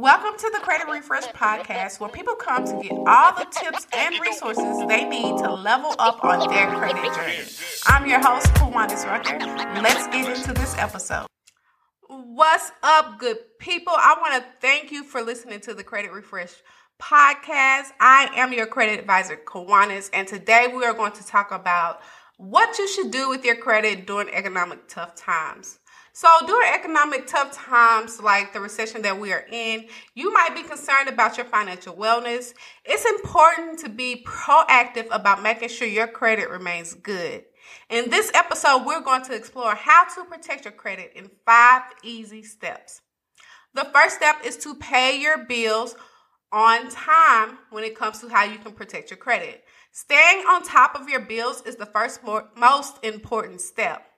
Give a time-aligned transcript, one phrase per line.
[0.00, 4.18] Welcome to the Credit Refresh Podcast, where people come to get all the tips and
[4.18, 7.46] resources they need to level up on their credit journey.
[7.86, 9.38] I'm your host, Kiwanis Rucker.
[9.82, 11.26] Let's get into this episode.
[12.08, 13.92] What's up, good people?
[13.94, 16.54] I want to thank you for listening to the Credit Refresh
[16.98, 17.88] Podcast.
[18.00, 22.00] I am your credit advisor, Kiwanis, and today we are going to talk about
[22.38, 25.78] what you should do with your credit during economic tough times.
[26.12, 30.62] So, during economic tough times like the recession that we are in, you might be
[30.62, 32.52] concerned about your financial wellness.
[32.84, 37.44] It's important to be proactive about making sure your credit remains good.
[37.88, 42.42] In this episode, we're going to explore how to protect your credit in five easy
[42.42, 43.02] steps.
[43.74, 45.94] The first step is to pay your bills
[46.50, 49.62] on time when it comes to how you can protect your credit.
[49.92, 52.20] Staying on top of your bills is the first
[52.56, 54.09] most important step.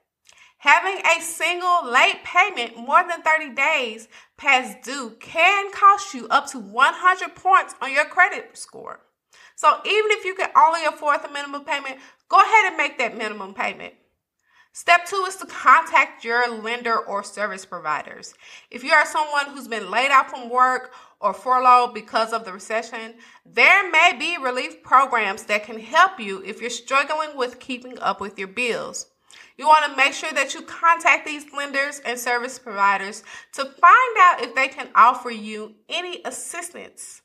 [0.63, 6.47] Having a single late payment more than 30 days past due can cost you up
[6.51, 9.01] to 100 points on your credit score.
[9.55, 11.97] So even if you can only afford the minimum payment,
[12.29, 13.95] go ahead and make that minimum payment.
[14.71, 18.33] Step two is to contact your lender or service providers.
[18.71, 22.53] If you are someone who's been laid out from work or furloughed because of the
[22.53, 27.99] recession, there may be relief programs that can help you if you're struggling with keeping
[27.99, 29.07] up with your bills.
[29.57, 33.23] You want to make sure that you contact these lenders and service providers
[33.53, 37.21] to find out if they can offer you any assistance.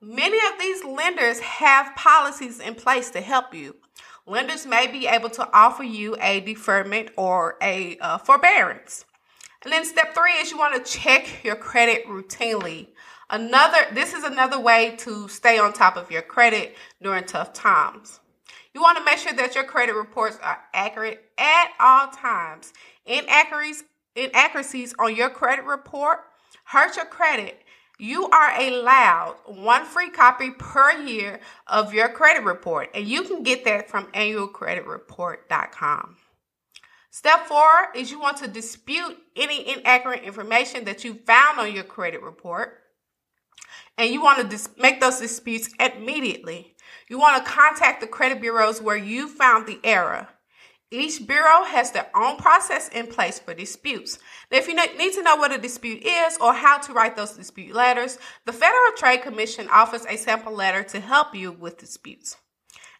[0.00, 3.76] Many of these lenders have policies in place to help you.
[4.26, 9.06] Lenders may be able to offer you a deferment or a uh, forbearance.
[9.64, 12.88] And then step three is you want to check your credit routinely.
[13.30, 18.20] Another, this is another way to stay on top of your credit during tough times.
[18.74, 22.72] You want to make sure that your credit reports are accurate at all times.
[23.06, 23.84] Inaccuracies,
[24.16, 26.24] inaccuracies on your credit report
[26.64, 27.62] hurt your credit.
[27.98, 33.44] You are allowed one free copy per year of your credit report, and you can
[33.44, 36.16] get that from annualcreditreport.com.
[37.10, 41.84] Step four is you want to dispute any inaccurate information that you found on your
[41.84, 42.80] credit report,
[43.98, 46.74] and you want to dis- make those disputes immediately.
[47.08, 50.28] You want to contact the credit bureaus where you found the error.
[50.90, 54.18] Each bureau has their own process in place for disputes.
[54.50, 57.32] Now, if you need to know what a dispute is or how to write those
[57.32, 62.36] dispute letters, the Federal Trade Commission offers a sample letter to help you with disputes.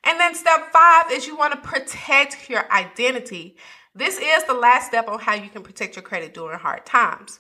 [0.03, 3.57] And then step five is you want to protect your identity.
[3.95, 7.39] This is the last step on how you can protect your credit during hard times.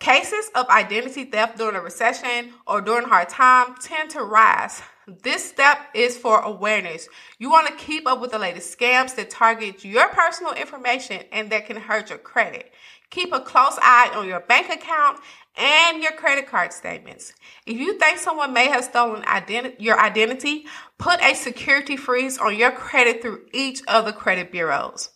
[0.00, 4.80] Cases of identity theft during a recession or during hard time tend to rise.
[5.06, 7.06] This step is for awareness.
[7.38, 11.50] You want to keep up with the latest scams that target your personal information and
[11.50, 12.72] that can hurt your credit.
[13.10, 15.20] Keep a close eye on your bank account
[15.58, 17.34] and your credit card statements.
[17.66, 20.64] If you think someone may have stolen identi- your identity,
[20.96, 25.10] put a security freeze on your credit through each of the credit bureaus.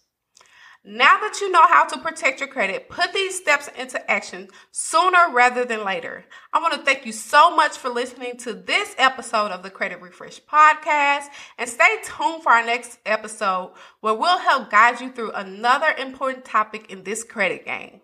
[0.87, 5.31] Now that you know how to protect your credit, put these steps into action sooner
[5.33, 6.27] rather than later.
[6.53, 10.03] I want to thank you so much for listening to this episode of the Credit
[10.03, 15.33] Refresh Podcast and stay tuned for our next episode where we'll help guide you through
[15.33, 18.03] another important topic in this credit game.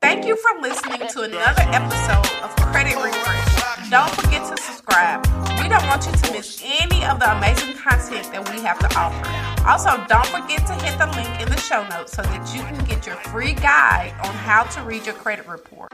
[0.00, 3.90] Thank you for listening to another episode of Credit Refresh.
[3.90, 5.26] Don't forget to subscribe.
[5.60, 7.69] We don't want you to miss any of the amazing
[8.10, 9.68] content that we have to offer.
[9.68, 12.84] Also, don't forget to hit the link in the show notes so that you can
[12.84, 15.92] get your free guide on how to read your credit report.